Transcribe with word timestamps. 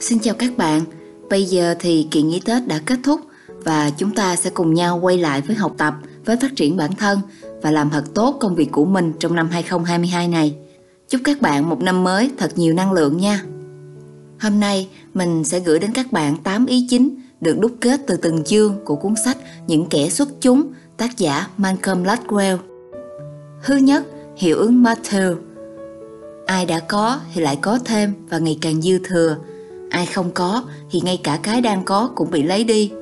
Xin 0.00 0.18
chào 0.18 0.34
các 0.34 0.56
bạn, 0.56 0.84
bây 1.30 1.44
giờ 1.44 1.74
thì 1.78 2.08
kỳ 2.10 2.22
nghỉ 2.22 2.40
Tết 2.40 2.66
đã 2.66 2.80
kết 2.86 2.98
thúc 3.04 3.20
và 3.64 3.90
chúng 3.90 4.14
ta 4.14 4.36
sẽ 4.36 4.50
cùng 4.50 4.74
nhau 4.74 4.98
quay 5.02 5.18
lại 5.18 5.40
với 5.40 5.56
học 5.56 5.74
tập, 5.78 5.94
với 6.24 6.36
phát 6.36 6.56
triển 6.56 6.76
bản 6.76 6.94
thân 6.94 7.20
và 7.62 7.70
làm 7.70 7.90
thật 7.90 8.04
tốt 8.14 8.36
công 8.40 8.54
việc 8.54 8.72
của 8.72 8.84
mình 8.84 9.12
trong 9.18 9.34
năm 9.34 9.48
2022 9.50 10.28
này. 10.28 10.56
Chúc 11.08 11.20
các 11.24 11.40
bạn 11.40 11.68
một 11.68 11.80
năm 11.80 12.04
mới 12.04 12.30
thật 12.38 12.52
nhiều 12.58 12.74
năng 12.74 12.92
lượng 12.92 13.16
nha. 13.16 13.42
Hôm 14.40 14.60
nay 14.60 14.88
mình 15.14 15.44
sẽ 15.44 15.60
gửi 15.60 15.78
đến 15.78 15.92
các 15.92 16.12
bạn 16.12 16.36
8 16.36 16.66
ý 16.66 16.86
chính 16.90 17.20
được 17.40 17.58
đúc 17.60 17.72
kết 17.80 18.00
từ 18.06 18.16
từng 18.16 18.44
chương 18.44 18.76
của 18.84 18.96
cuốn 18.96 19.14
sách 19.24 19.36
Những 19.66 19.86
kẻ 19.86 20.08
xuất 20.08 20.28
chúng, 20.40 20.72
tác 20.96 21.18
giả 21.18 21.48
Malcolm 21.56 22.04
Gladwell. 22.04 22.58
Thứ 23.64 23.76
nhất, 23.76 24.06
hiệu 24.36 24.56
ứng 24.56 24.82
Matthew. 24.82 25.45
Ai 26.46 26.66
đã 26.66 26.80
có 26.80 27.20
thì 27.34 27.40
lại 27.40 27.58
có 27.62 27.78
thêm 27.84 28.14
và 28.28 28.38
ngày 28.38 28.58
càng 28.60 28.82
dư 28.82 28.98
thừa. 28.98 29.36
Ai 29.90 30.06
không 30.06 30.30
có 30.30 30.62
thì 30.90 31.00
ngay 31.00 31.20
cả 31.24 31.38
cái 31.42 31.60
đang 31.60 31.84
có 31.84 32.10
cũng 32.14 32.30
bị 32.30 32.42
lấy 32.42 32.64
đi. 32.64 32.92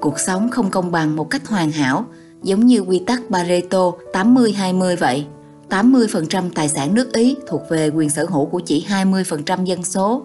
Cuộc 0.00 0.18
sống 0.18 0.50
không 0.50 0.70
công 0.70 0.92
bằng 0.92 1.16
một 1.16 1.30
cách 1.30 1.48
hoàn 1.48 1.70
hảo, 1.70 2.04
giống 2.42 2.66
như 2.66 2.80
quy 2.80 2.98
tắc 2.98 3.22
Pareto 3.30 3.92
80-20 4.12 4.96
vậy. 4.96 5.26
80% 5.68 6.50
tài 6.54 6.68
sản 6.68 6.94
nước 6.94 7.12
Ý 7.12 7.36
thuộc 7.46 7.62
về 7.70 7.88
quyền 7.88 8.10
sở 8.10 8.24
hữu 8.24 8.46
của 8.46 8.60
chỉ 8.60 8.86
20% 8.88 9.64
dân 9.64 9.84
số. 9.84 10.22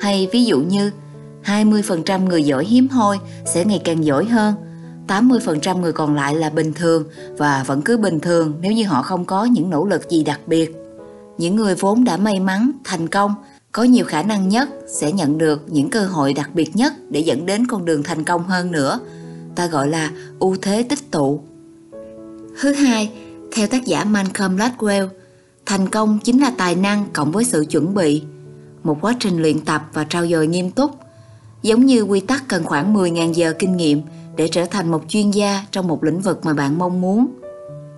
Hay 0.00 0.28
ví 0.32 0.44
dụ 0.44 0.60
như 0.60 0.90
20% 1.44 2.24
người 2.24 2.44
giỏi 2.44 2.64
hiếm 2.64 2.88
hoi 2.88 3.18
sẽ 3.46 3.64
ngày 3.64 3.80
càng 3.84 4.04
giỏi 4.04 4.24
hơn, 4.24 4.54
80% 5.08 5.80
người 5.80 5.92
còn 5.92 6.14
lại 6.14 6.34
là 6.34 6.50
bình 6.50 6.72
thường 6.72 7.04
và 7.36 7.64
vẫn 7.66 7.82
cứ 7.82 7.96
bình 7.96 8.20
thường 8.20 8.54
nếu 8.60 8.72
như 8.72 8.84
họ 8.84 9.02
không 9.02 9.24
có 9.24 9.44
những 9.44 9.70
nỗ 9.70 9.86
lực 9.86 10.10
gì 10.10 10.24
đặc 10.24 10.40
biệt. 10.46 10.87
Những 11.38 11.56
người 11.56 11.74
vốn 11.74 12.04
đã 12.04 12.16
may 12.16 12.40
mắn, 12.40 12.70
thành 12.84 13.08
công, 13.08 13.34
có 13.72 13.82
nhiều 13.82 14.04
khả 14.04 14.22
năng 14.22 14.48
nhất 14.48 14.68
sẽ 14.86 15.12
nhận 15.12 15.38
được 15.38 15.64
những 15.68 15.90
cơ 15.90 16.06
hội 16.06 16.32
đặc 16.32 16.50
biệt 16.54 16.76
nhất 16.76 16.92
để 17.10 17.20
dẫn 17.20 17.46
đến 17.46 17.66
con 17.66 17.84
đường 17.84 18.02
thành 18.02 18.24
công 18.24 18.44
hơn 18.44 18.72
nữa. 18.72 19.00
Ta 19.54 19.66
gọi 19.66 19.88
là 19.88 20.10
ưu 20.38 20.56
thế 20.62 20.82
tích 20.82 21.10
tụ. 21.10 21.40
Thứ 22.60 22.72
hai, 22.72 23.12
theo 23.52 23.66
tác 23.66 23.84
giả 23.84 24.04
Malcolm 24.04 24.56
Gladwell, 24.56 25.08
thành 25.66 25.88
công 25.88 26.18
chính 26.24 26.40
là 26.40 26.52
tài 26.58 26.74
năng 26.74 27.06
cộng 27.12 27.32
với 27.32 27.44
sự 27.44 27.66
chuẩn 27.70 27.94
bị, 27.94 28.22
một 28.84 28.98
quá 29.00 29.14
trình 29.20 29.42
luyện 29.42 29.60
tập 29.60 29.82
và 29.92 30.04
trau 30.08 30.26
dồi 30.26 30.46
nghiêm 30.46 30.70
túc. 30.70 30.90
Giống 31.62 31.86
như 31.86 32.02
quy 32.02 32.20
tắc 32.20 32.48
cần 32.48 32.64
khoảng 32.64 32.94
10.000 32.94 33.32
giờ 33.32 33.52
kinh 33.58 33.76
nghiệm 33.76 34.02
để 34.36 34.48
trở 34.48 34.64
thành 34.64 34.90
một 34.90 35.02
chuyên 35.08 35.30
gia 35.30 35.64
trong 35.70 35.88
một 35.88 36.04
lĩnh 36.04 36.20
vực 36.20 36.44
mà 36.44 36.54
bạn 36.54 36.78
mong 36.78 37.00
muốn. 37.00 37.26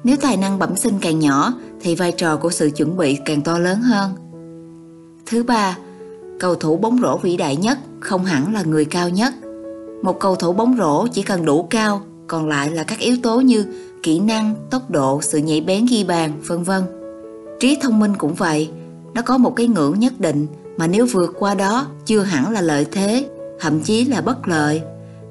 Nếu 0.05 0.17
tài 0.17 0.37
năng 0.37 0.59
bẩm 0.59 0.77
sinh 0.77 0.95
càng 1.01 1.19
nhỏ 1.19 1.55
thì 1.81 1.95
vai 1.95 2.13
trò 2.13 2.37
của 2.37 2.51
sự 2.51 2.71
chuẩn 2.77 2.97
bị 2.97 3.19
càng 3.25 3.43
to 3.43 3.59
lớn 3.59 3.81
hơn. 3.81 4.11
Thứ 5.27 5.43
ba, 5.43 5.79
cầu 6.41 6.55
thủ 6.55 6.77
bóng 6.77 6.99
rổ 7.03 7.17
vĩ 7.17 7.37
đại 7.37 7.57
nhất 7.57 7.79
không 8.01 8.25
hẳn 8.25 8.55
là 8.55 8.63
người 8.63 8.85
cao 8.85 9.09
nhất. 9.09 9.35
Một 10.03 10.21
cầu 10.21 10.37
thủ 10.37 10.53
bóng 10.53 10.77
rổ 10.79 11.07
chỉ 11.07 11.23
cần 11.23 11.45
đủ 11.45 11.67
cao, 11.71 12.03
còn 12.27 12.49
lại 12.49 12.71
là 12.71 12.85
các 12.85 12.99
yếu 12.99 13.17
tố 13.23 13.41
như 13.41 13.67
kỹ 14.03 14.21
năng, 14.21 14.55
tốc 14.71 14.91
độ, 14.91 15.23
sự 15.23 15.39
nhạy 15.39 15.61
bén 15.61 15.87
ghi 15.91 16.05
bàn, 16.05 16.33
vân 16.47 16.63
vân. 16.63 16.83
Trí 17.61 17.79
thông 17.83 17.99
minh 17.99 18.13
cũng 18.19 18.35
vậy, 18.35 18.71
nó 19.15 19.23
có 19.23 19.39
một 19.39 19.57
cái 19.57 19.67
ngưỡng 19.67 19.99
nhất 19.99 20.21
định 20.21 20.47
mà 20.77 20.87
nếu 20.87 21.07
vượt 21.07 21.35
qua 21.39 21.55
đó 21.55 21.87
chưa 22.07 22.23
hẳn 22.23 22.51
là 22.51 22.61
lợi 22.61 22.87
thế, 22.93 23.29
thậm 23.61 23.81
chí 23.81 24.05
là 24.05 24.21
bất 24.21 24.49
lợi. 24.49 24.83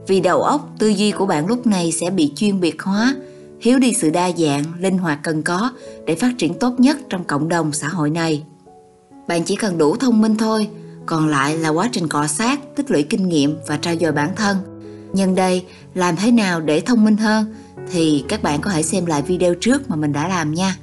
Vì 0.07 0.19
đầu 0.19 0.41
óc, 0.41 0.69
tư 0.79 0.87
duy 0.87 1.11
của 1.11 1.25
bạn 1.25 1.47
lúc 1.47 1.67
này 1.67 1.91
sẽ 1.91 2.09
bị 2.09 2.31
chuyên 2.35 2.59
biệt 2.59 2.81
hóa, 2.81 3.15
thiếu 3.61 3.79
đi 3.79 3.93
sự 3.93 4.09
đa 4.09 4.31
dạng, 4.31 4.63
linh 4.79 4.97
hoạt 4.97 5.19
cần 5.23 5.43
có 5.43 5.71
để 6.05 6.15
phát 6.15 6.31
triển 6.37 6.59
tốt 6.59 6.79
nhất 6.79 6.97
trong 7.09 7.23
cộng 7.23 7.49
đồng 7.49 7.71
xã 7.71 7.87
hội 7.87 8.09
này. 8.09 8.43
Bạn 9.27 9.43
chỉ 9.43 9.55
cần 9.55 9.77
đủ 9.77 9.95
thông 9.95 10.21
minh 10.21 10.35
thôi, 10.37 10.69
còn 11.05 11.27
lại 11.27 11.57
là 11.57 11.69
quá 11.69 11.89
trình 11.91 12.07
cọ 12.07 12.27
sát, 12.27 12.59
tích 12.75 12.91
lũy 12.91 13.03
kinh 13.03 13.29
nghiệm 13.29 13.57
và 13.67 13.77
trao 13.77 13.95
dồi 13.95 14.11
bản 14.11 14.35
thân. 14.35 14.57
Nhân 15.13 15.35
đây, 15.35 15.65
làm 15.93 16.15
thế 16.15 16.31
nào 16.31 16.61
để 16.61 16.81
thông 16.81 17.05
minh 17.05 17.17
hơn 17.17 17.53
thì 17.91 18.25
các 18.27 18.43
bạn 18.43 18.61
có 18.61 18.71
thể 18.71 18.83
xem 18.83 19.05
lại 19.05 19.21
video 19.21 19.53
trước 19.61 19.89
mà 19.89 19.95
mình 19.95 20.13
đã 20.13 20.27
làm 20.27 20.53
nha. 20.53 20.75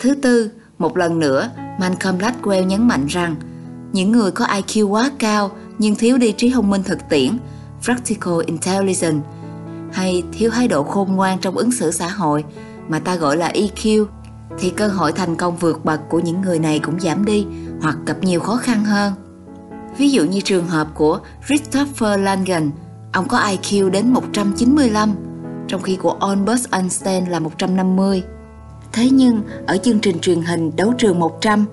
Thứ 0.00 0.14
tư, 0.14 0.50
một 0.78 0.96
lần 0.96 1.18
nữa, 1.18 1.50
Malcolm 1.80 2.18
Gladwell 2.18 2.64
nhấn 2.64 2.88
mạnh 2.88 3.06
rằng 3.06 3.36
những 3.92 4.12
người 4.12 4.30
có 4.30 4.46
IQ 4.46 4.88
quá 4.88 5.10
cao 5.18 5.50
nhưng 5.78 5.94
thiếu 5.94 6.18
đi 6.18 6.32
trí 6.32 6.50
thông 6.50 6.70
minh 6.70 6.82
thực 6.82 6.98
tiễn, 7.08 7.38
practical 7.82 8.34
intelligence, 8.46 9.26
hay 9.92 10.22
thiếu 10.32 10.50
thái 10.50 10.68
độ 10.68 10.82
khôn 10.82 11.16
ngoan 11.16 11.38
trong 11.38 11.56
ứng 11.56 11.72
xử 11.72 11.90
xã 11.90 12.08
hội 12.08 12.44
mà 12.88 12.98
ta 12.98 13.16
gọi 13.16 13.36
là 13.36 13.52
EQ 13.54 14.06
thì 14.58 14.70
cơ 14.70 14.88
hội 14.88 15.12
thành 15.12 15.36
công 15.36 15.56
vượt 15.56 15.84
bậc 15.84 16.00
của 16.08 16.18
những 16.18 16.40
người 16.40 16.58
này 16.58 16.78
cũng 16.78 17.00
giảm 17.00 17.24
đi 17.24 17.46
hoặc 17.82 17.96
gặp 18.06 18.16
nhiều 18.22 18.40
khó 18.40 18.56
khăn 18.56 18.84
hơn. 18.84 19.12
Ví 19.98 20.10
dụ 20.10 20.24
như 20.24 20.40
trường 20.40 20.68
hợp 20.68 20.88
của 20.94 21.20
Christopher 21.46 22.20
Langan, 22.20 22.70
ông 23.12 23.28
có 23.28 23.38
IQ 23.38 23.90
đến 23.90 24.12
195, 24.12 25.14
trong 25.68 25.82
khi 25.82 25.96
của 25.96 26.16
Albert 26.20 26.70
Einstein 26.70 27.24
là 27.24 27.38
150. 27.38 28.22
Thế 28.92 29.10
nhưng, 29.10 29.42
ở 29.66 29.76
chương 29.76 30.00
trình 30.00 30.18
truyền 30.18 30.42
hình 30.42 30.76
Đấu 30.76 30.94
trường 30.98 31.18
100, 31.18 31.66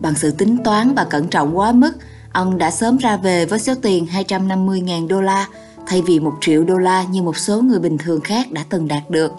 bằng 0.00 0.14
sự 0.14 0.30
tính 0.30 0.56
toán 0.64 0.94
và 0.94 1.04
cẩn 1.04 1.28
trọng 1.28 1.58
quá 1.58 1.72
mức, 1.72 1.92
ông 2.32 2.58
đã 2.58 2.70
sớm 2.70 2.96
ra 2.96 3.16
về 3.16 3.46
với 3.46 3.58
số 3.58 3.74
tiền 3.82 4.06
250.000 4.28 5.08
đô 5.08 5.20
la 5.20 5.46
thay 5.86 6.02
vì 6.02 6.20
1 6.20 6.32
triệu 6.40 6.64
đô 6.64 6.78
la 6.78 7.04
như 7.04 7.22
một 7.22 7.36
số 7.36 7.62
người 7.62 7.78
bình 7.78 7.98
thường 7.98 8.20
khác 8.20 8.52
đã 8.52 8.64
từng 8.68 8.88
đạt 8.88 9.10
được. 9.10 9.32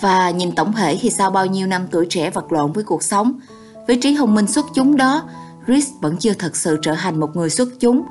Và 0.00 0.30
nhìn 0.30 0.52
tổng 0.52 0.72
thể 0.72 0.98
thì 1.00 1.10
sau 1.10 1.30
bao 1.30 1.46
nhiêu 1.46 1.66
năm 1.66 1.86
tuổi 1.90 2.06
trẻ 2.08 2.30
vật 2.30 2.52
lộn 2.52 2.72
với 2.72 2.84
cuộc 2.84 3.02
sống, 3.02 3.40
với 3.86 3.98
trí 4.02 4.16
thông 4.16 4.34
minh 4.34 4.46
xuất 4.46 4.66
chúng 4.74 4.96
đó, 4.96 5.28
Chris 5.66 5.88
vẫn 6.00 6.16
chưa 6.16 6.32
thật 6.32 6.56
sự 6.56 6.78
trở 6.82 6.94
thành 6.94 7.20
một 7.20 7.36
người 7.36 7.50
xuất 7.50 7.68
chúng. 7.80 8.02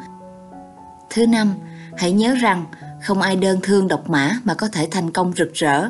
Thứ 1.10 1.28
năm, 1.28 1.54
hãy 1.98 2.12
nhớ 2.12 2.36
rằng 2.36 2.66
không 3.04 3.22
ai 3.22 3.36
đơn 3.36 3.60
thương 3.64 3.88
độc 3.88 4.10
mã 4.10 4.40
mà 4.44 4.54
có 4.54 4.68
thể 4.68 4.88
thành 4.92 5.12
công 5.12 5.34
rực 5.38 5.54
rỡ. 5.54 5.90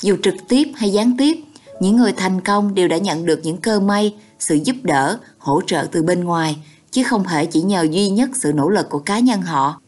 Dù 0.00 0.16
trực 0.22 0.34
tiếp 0.48 0.68
hay 0.76 0.92
gián 0.92 1.16
tiếp, 1.18 1.44
những 1.80 1.96
người 1.96 2.12
thành 2.12 2.40
công 2.40 2.74
đều 2.74 2.88
đã 2.88 2.98
nhận 2.98 3.26
được 3.26 3.40
những 3.42 3.56
cơ 3.56 3.80
may, 3.80 4.16
sự 4.38 4.58
giúp 4.64 4.76
đỡ, 4.82 5.18
hỗ 5.38 5.60
trợ 5.66 5.86
từ 5.92 6.02
bên 6.02 6.24
ngoài, 6.24 6.56
chứ 6.90 7.02
không 7.02 7.24
thể 7.24 7.46
chỉ 7.46 7.62
nhờ 7.62 7.86
duy 7.90 8.08
nhất 8.08 8.30
sự 8.34 8.52
nỗ 8.52 8.68
lực 8.68 8.90
của 8.90 8.98
cá 8.98 9.18
nhân 9.18 9.42
họ. 9.42 9.80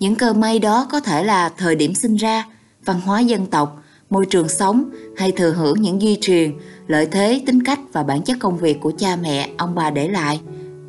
Những 0.00 0.14
cơ 0.14 0.32
may 0.32 0.58
đó 0.58 0.86
có 0.90 1.00
thể 1.00 1.24
là 1.24 1.48
thời 1.48 1.76
điểm 1.76 1.94
sinh 1.94 2.16
ra, 2.16 2.44
văn 2.84 3.00
hóa 3.00 3.20
dân 3.20 3.46
tộc, 3.46 3.82
môi 4.10 4.26
trường 4.26 4.48
sống 4.48 4.90
hay 5.16 5.32
thừa 5.32 5.50
hưởng 5.50 5.82
những 5.82 6.00
di 6.00 6.18
truyền, 6.20 6.52
lợi 6.86 7.06
thế, 7.06 7.42
tính 7.46 7.62
cách 7.62 7.78
và 7.92 8.02
bản 8.02 8.22
chất 8.22 8.36
công 8.40 8.58
việc 8.58 8.80
của 8.80 8.92
cha 8.98 9.16
mẹ, 9.16 9.50
ông 9.56 9.74
bà 9.74 9.90
để 9.90 10.08
lại. 10.08 10.40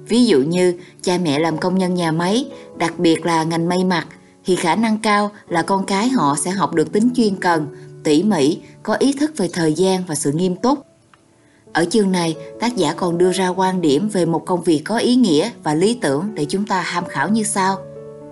Ví 0.08 0.26
dụ 0.26 0.40
như 0.40 0.74
cha 1.02 1.18
mẹ 1.18 1.40
làm 1.40 1.58
công 1.58 1.78
nhân 1.78 1.94
nhà 1.94 2.12
máy, 2.12 2.50
đặc 2.78 3.00
biệt 3.00 3.26
là 3.26 3.44
ngành 3.44 3.70
may 3.70 3.84
mặc, 3.84 4.08
thì 4.46 4.56
khả 4.56 4.76
năng 4.76 4.98
cao 4.98 5.32
là 5.50 5.62
con 5.62 5.86
cái 5.86 6.10
họ 6.10 6.36
sẽ 6.40 6.52
học 6.52 6.74
được 6.74 6.92
tính 6.92 7.10
chuyên 7.16 7.36
cần, 7.36 7.68
tỉ 8.04 8.24
mỉ, 8.24 8.58
có 8.84 8.94
ý 8.94 9.14
thức 9.14 9.32
về 9.38 9.50
thời 9.54 9.74
gian 9.74 10.04
và 10.08 10.16
sự 10.16 10.32
nghiêm 10.32 10.56
túc. 10.56 10.80
Ở 11.74 11.86
chương 11.86 12.12
này, 12.12 12.36
tác 12.60 12.76
giả 12.76 12.94
còn 12.94 13.18
đưa 13.18 13.32
ra 13.32 13.48
quan 13.48 13.82
điểm 13.82 14.10
về 14.10 14.26
một 14.26 14.46
công 14.46 14.64
việc 14.64 14.82
có 14.86 14.98
ý 14.98 15.16
nghĩa 15.16 15.50
và 15.64 15.74
lý 15.74 15.94
tưởng 15.94 16.36
để 16.36 16.46
chúng 16.50 16.66
ta 16.66 16.86
tham 16.92 17.06
khảo 17.06 17.30
như 17.30 17.44
sau. 17.44 17.87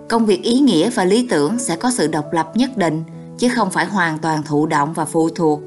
Công 0.08 0.26
việc 0.26 0.42
ý 0.42 0.58
nghĩa 0.58 0.90
và 0.90 1.04
lý 1.04 1.26
tưởng 1.30 1.58
sẽ 1.58 1.76
có 1.76 1.90
sự 1.90 2.06
độc 2.06 2.32
lập 2.32 2.50
nhất 2.54 2.76
định, 2.76 3.02
chứ 3.38 3.48
không 3.48 3.70
phải 3.70 3.86
hoàn 3.86 4.18
toàn 4.18 4.42
thụ 4.42 4.66
động 4.66 4.92
và 4.92 5.04
phụ 5.04 5.28
thuộc. 5.28 5.60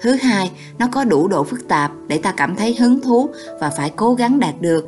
Thứ 0.00 0.12
hai, 0.12 0.50
nó 0.78 0.88
có 0.92 1.04
đủ 1.04 1.28
độ 1.28 1.44
phức 1.44 1.68
tạp 1.68 1.92
để 2.06 2.18
ta 2.18 2.32
cảm 2.32 2.56
thấy 2.56 2.74
hứng 2.74 3.00
thú 3.00 3.28
và 3.60 3.70
phải 3.70 3.90
cố 3.90 4.14
gắng 4.14 4.40
đạt 4.40 4.54
được. 4.60 4.86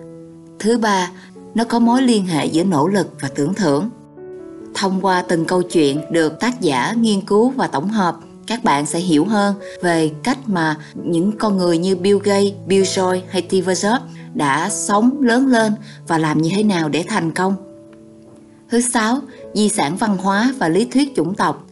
Thứ 0.59 0.79
ba, 0.79 1.11
nó 1.55 1.65
có 1.65 1.79
mối 1.79 2.03
liên 2.03 2.27
hệ 2.27 2.47
giữa 2.47 2.65
nỗ 2.65 2.89
lực 2.89 3.09
và 3.21 3.29
tưởng 3.35 3.55
thưởng. 3.55 3.91
Thông 4.75 5.01
qua 5.01 5.23
từng 5.29 5.45
câu 5.45 5.63
chuyện 5.63 6.01
được 6.11 6.41
tác 6.41 6.61
giả 6.61 6.93
nghiên 6.93 7.21
cứu 7.21 7.51
và 7.51 7.67
tổng 7.67 7.89
hợp, 7.89 8.17
các 8.47 8.65
bạn 8.65 8.87
sẽ 8.87 8.99
hiểu 8.99 9.25
hơn 9.25 9.55
về 9.83 10.11
cách 10.23 10.39
mà 10.47 10.77
những 10.95 11.33
con 11.39 11.57
người 11.57 11.79
như 11.79 11.97
Bill 11.97 12.19
Gates, 12.25 12.53
Bill 12.67 12.83
Joy 12.83 13.21
hay 13.29 13.47
Steve 13.49 13.73
Jobs 13.73 14.01
đã 14.35 14.71
sống 14.71 15.23
lớn 15.23 15.47
lên 15.47 15.73
và 16.07 16.19
làm 16.19 16.43
như 16.43 16.51
thế 16.57 16.63
nào 16.63 16.89
để 16.89 17.05
thành 17.09 17.31
công. 17.33 17.66
Thứ 18.69 18.81
sáu, 18.81 19.19
di 19.55 19.69
sản 19.69 19.97
văn 19.97 20.17
hóa 20.17 20.55
và 20.59 20.69
lý 20.69 20.85
thuyết 20.85 21.13
chủng 21.17 21.35
tộc. 21.35 21.67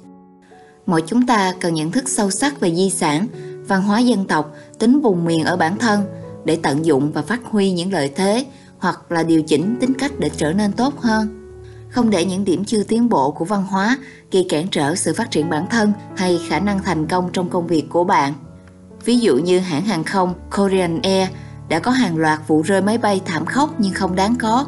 Mỗi 0.86 1.02
chúng 1.06 1.26
ta 1.26 1.52
cần 1.60 1.74
nhận 1.74 1.92
thức 1.92 2.08
sâu 2.08 2.30
sắc 2.30 2.60
về 2.60 2.74
di 2.74 2.90
sản, 2.90 3.26
văn 3.68 3.82
hóa 3.82 3.98
dân 3.98 4.24
tộc, 4.24 4.54
tính 4.78 5.00
vùng 5.00 5.24
miền 5.24 5.44
ở 5.44 5.56
bản 5.56 5.78
thân 5.78 6.04
để 6.44 6.58
tận 6.62 6.84
dụng 6.84 7.12
và 7.12 7.22
phát 7.22 7.40
huy 7.44 7.72
những 7.72 7.92
lợi 7.92 8.12
thế 8.16 8.46
hoặc 8.78 9.12
là 9.12 9.22
điều 9.22 9.42
chỉnh 9.42 9.76
tính 9.80 9.94
cách 9.94 10.12
để 10.18 10.30
trở 10.36 10.52
nên 10.52 10.72
tốt 10.72 11.00
hơn. 11.00 11.40
Không 11.90 12.10
để 12.10 12.24
những 12.24 12.44
điểm 12.44 12.64
chưa 12.64 12.82
tiến 12.82 13.08
bộ 13.08 13.30
của 13.30 13.44
văn 13.44 13.66
hóa 13.66 13.98
gây 14.32 14.46
cản 14.48 14.68
trở 14.68 14.94
sự 14.94 15.14
phát 15.14 15.30
triển 15.30 15.50
bản 15.50 15.66
thân 15.70 15.92
hay 16.16 16.40
khả 16.48 16.60
năng 16.60 16.82
thành 16.82 17.06
công 17.06 17.30
trong 17.32 17.48
công 17.48 17.66
việc 17.66 17.84
của 17.88 18.04
bạn. 18.04 18.34
Ví 19.04 19.18
dụ 19.18 19.36
như 19.36 19.58
hãng 19.58 19.84
hàng 19.84 20.04
không 20.04 20.34
Korean 20.56 21.02
Air 21.02 21.28
đã 21.68 21.78
có 21.78 21.90
hàng 21.90 22.16
loạt 22.16 22.40
vụ 22.46 22.62
rơi 22.62 22.82
máy 22.82 22.98
bay 22.98 23.20
thảm 23.24 23.46
khốc 23.46 23.74
nhưng 23.78 23.92
không 23.92 24.14
đáng 24.14 24.34
có 24.38 24.66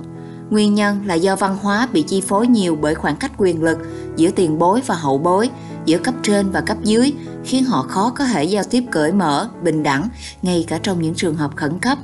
Nguyên 0.51 0.75
nhân 0.75 1.07
là 1.07 1.15
do 1.15 1.37
văn 1.37 1.57
hóa 1.63 1.89
bị 1.93 2.03
chi 2.03 2.21
phối 2.21 2.47
nhiều 2.47 2.77
bởi 2.81 2.95
khoảng 2.95 3.17
cách 3.17 3.33
quyền 3.37 3.63
lực 3.63 3.79
giữa 4.17 4.31
tiền 4.31 4.59
bối 4.59 4.83
và 4.87 4.95
hậu 4.95 5.19
bối, 5.19 5.51
giữa 5.85 5.99
cấp 5.99 6.15
trên 6.23 6.51
và 6.51 6.61
cấp 6.61 6.77
dưới, 6.83 7.13
khiến 7.45 7.65
họ 7.65 7.83
khó 7.83 8.13
có 8.17 8.25
thể 8.25 8.45
giao 8.45 8.65
tiếp 8.65 8.85
cởi 8.91 9.13
mở, 9.13 9.49
bình 9.63 9.83
đẳng, 9.83 10.09
ngay 10.43 10.65
cả 10.69 10.79
trong 10.83 11.03
những 11.03 11.15
trường 11.15 11.35
hợp 11.35 11.57
khẩn 11.57 11.79
cấp. 11.79 11.99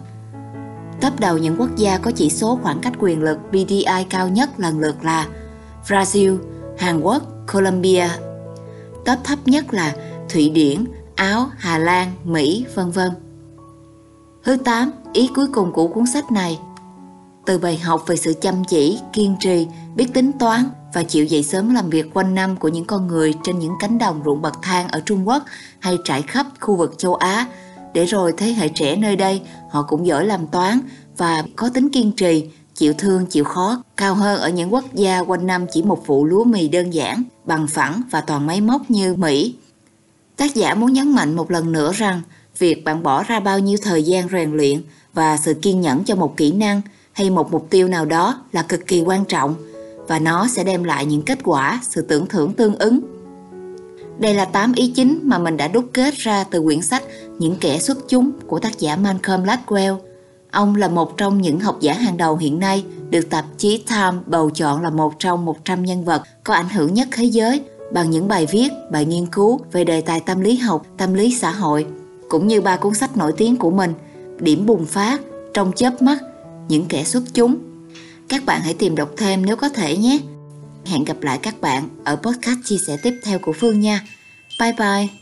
Tấp 1.00 1.20
đầu 1.20 1.38
những 1.38 1.56
quốc 1.58 1.76
gia 1.76 1.98
có 1.98 2.10
chỉ 2.10 2.30
số 2.30 2.58
khoảng 2.62 2.80
cách 2.80 2.92
quyền 2.98 3.22
lực 3.22 3.38
BDI 3.52 4.04
cao 4.10 4.28
nhất 4.28 4.50
lần 4.60 4.80
lượt 4.80 5.04
là 5.04 5.26
Brazil, 5.88 6.38
Hàn 6.78 7.00
Quốc, 7.00 7.22
Colombia. 7.52 8.08
Tấp 9.04 9.18
thấp 9.24 9.38
nhất 9.44 9.74
là 9.74 9.94
Thụy 10.28 10.50
Điển, 10.50 10.84
Áo, 11.14 11.50
Hà 11.56 11.78
Lan, 11.78 12.12
Mỹ, 12.24 12.66
vân 12.74 12.90
vân. 12.90 13.10
Thứ 14.44 14.56
8, 14.56 14.90
ý 15.12 15.30
cuối 15.34 15.46
cùng 15.52 15.72
của 15.72 15.88
cuốn 15.88 16.06
sách 16.06 16.32
này. 16.32 16.58
Từ 17.46 17.58
bài 17.58 17.78
học 17.78 18.04
về 18.06 18.16
sự 18.16 18.34
chăm 18.40 18.64
chỉ, 18.68 18.98
kiên 19.12 19.36
trì, 19.40 19.66
biết 19.94 20.06
tính 20.14 20.32
toán 20.38 20.64
và 20.94 21.02
chịu 21.02 21.24
dậy 21.24 21.42
sớm 21.42 21.74
làm 21.74 21.90
việc 21.90 22.14
quanh 22.14 22.34
năm 22.34 22.56
của 22.56 22.68
những 22.68 22.84
con 22.84 23.06
người 23.06 23.34
trên 23.44 23.58
những 23.58 23.72
cánh 23.80 23.98
đồng 23.98 24.22
ruộng 24.24 24.42
bậc 24.42 24.54
thang 24.62 24.88
ở 24.88 25.00
Trung 25.00 25.28
Quốc 25.28 25.42
hay 25.78 25.98
trải 26.04 26.22
khắp 26.22 26.46
khu 26.60 26.76
vực 26.76 26.98
châu 26.98 27.14
Á, 27.14 27.46
để 27.94 28.04
rồi 28.04 28.32
thế 28.36 28.46
hệ 28.52 28.68
trẻ 28.68 28.96
nơi 28.96 29.16
đây 29.16 29.40
họ 29.70 29.82
cũng 29.82 30.06
giỏi 30.06 30.26
làm 30.26 30.46
toán 30.46 30.80
và 31.16 31.44
có 31.56 31.68
tính 31.68 31.88
kiên 31.90 32.12
trì, 32.12 32.50
chịu 32.74 32.92
thương 32.98 33.26
chịu 33.26 33.44
khó 33.44 33.82
cao 33.96 34.14
hơn 34.14 34.40
ở 34.40 34.48
những 34.48 34.72
quốc 34.72 34.84
gia 34.94 35.20
quanh 35.20 35.46
năm 35.46 35.66
chỉ 35.72 35.82
một 35.82 36.06
vụ 36.06 36.24
lúa 36.24 36.44
mì 36.44 36.68
đơn 36.68 36.90
giản, 36.90 37.22
bằng 37.44 37.66
phẳng 37.66 38.02
và 38.10 38.20
toàn 38.20 38.46
máy 38.46 38.60
móc 38.60 38.90
như 38.90 39.14
Mỹ. 39.14 39.54
Tác 40.36 40.54
giả 40.54 40.74
muốn 40.74 40.92
nhấn 40.92 41.14
mạnh 41.14 41.36
một 41.36 41.50
lần 41.50 41.72
nữa 41.72 41.92
rằng 41.94 42.20
việc 42.58 42.84
bạn 42.84 43.02
bỏ 43.02 43.22
ra 43.22 43.40
bao 43.40 43.58
nhiêu 43.58 43.78
thời 43.82 44.02
gian 44.02 44.28
rèn 44.32 44.52
luyện 44.52 44.82
và 45.14 45.36
sự 45.36 45.54
kiên 45.54 45.80
nhẫn 45.80 46.04
cho 46.04 46.16
một 46.16 46.36
kỹ 46.36 46.52
năng 46.52 46.80
hay 47.12 47.30
một 47.30 47.52
mục 47.52 47.66
tiêu 47.70 47.88
nào 47.88 48.04
đó 48.04 48.40
là 48.52 48.62
cực 48.62 48.86
kỳ 48.86 49.02
quan 49.02 49.24
trọng 49.24 49.54
và 50.08 50.18
nó 50.18 50.48
sẽ 50.48 50.64
đem 50.64 50.84
lại 50.84 51.06
những 51.06 51.22
kết 51.22 51.38
quả, 51.44 51.80
sự 51.82 52.02
tưởng 52.02 52.26
thưởng 52.26 52.52
tương 52.52 52.76
ứng. 52.76 53.00
Đây 54.18 54.34
là 54.34 54.44
8 54.44 54.72
ý 54.72 54.92
chính 54.96 55.20
mà 55.22 55.38
mình 55.38 55.56
đã 55.56 55.68
đúc 55.68 55.84
kết 55.92 56.14
ra 56.14 56.44
từ 56.44 56.62
quyển 56.62 56.82
sách 56.82 57.02
Những 57.38 57.56
kẻ 57.60 57.78
xuất 57.78 57.98
chúng 58.08 58.30
của 58.46 58.58
tác 58.58 58.78
giả 58.78 58.96
Malcolm 58.96 59.44
Gladwell. 59.44 59.96
Ông 60.50 60.76
là 60.76 60.88
một 60.88 61.16
trong 61.16 61.42
những 61.42 61.60
học 61.60 61.76
giả 61.80 61.92
hàng 61.92 62.16
đầu 62.16 62.36
hiện 62.36 62.58
nay, 62.58 62.84
được 63.10 63.30
tạp 63.30 63.44
chí 63.58 63.84
Time 63.88 64.18
bầu 64.26 64.50
chọn 64.50 64.82
là 64.82 64.90
một 64.90 65.18
trong 65.18 65.44
100 65.44 65.82
nhân 65.84 66.04
vật 66.04 66.22
có 66.44 66.54
ảnh 66.54 66.68
hưởng 66.68 66.94
nhất 66.94 67.08
thế 67.12 67.24
giới 67.24 67.62
bằng 67.92 68.10
những 68.10 68.28
bài 68.28 68.46
viết, 68.50 68.68
bài 68.90 69.04
nghiên 69.04 69.26
cứu 69.26 69.60
về 69.72 69.84
đề 69.84 70.00
tài 70.00 70.20
tâm 70.20 70.40
lý 70.40 70.56
học, 70.56 70.86
tâm 70.96 71.14
lý 71.14 71.34
xã 71.34 71.50
hội, 71.50 71.86
cũng 72.28 72.48
như 72.48 72.60
ba 72.60 72.76
cuốn 72.76 72.94
sách 72.94 73.16
nổi 73.16 73.32
tiếng 73.36 73.56
của 73.56 73.70
mình, 73.70 73.94
Điểm 74.38 74.66
bùng 74.66 74.86
phát, 74.86 75.20
Trong 75.54 75.72
chớp 75.72 76.02
mắt, 76.02 76.18
những 76.68 76.86
kẻ 76.88 77.04
xuất 77.04 77.22
chúng. 77.34 77.58
Các 78.28 78.44
bạn 78.44 78.60
hãy 78.60 78.74
tìm 78.74 78.96
đọc 78.96 79.10
thêm 79.16 79.46
nếu 79.46 79.56
có 79.56 79.68
thể 79.68 79.96
nhé. 79.96 80.18
Hẹn 80.86 81.04
gặp 81.04 81.22
lại 81.22 81.38
các 81.42 81.60
bạn 81.60 81.88
ở 82.04 82.16
podcast 82.16 82.58
chia 82.64 82.78
sẻ 82.86 82.96
tiếp 83.02 83.20
theo 83.24 83.38
của 83.38 83.52
Phương 83.52 83.80
nha. 83.80 84.00
Bye 84.60 84.72
bye! 84.78 85.21